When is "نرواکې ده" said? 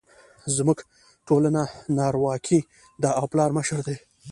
1.97-3.09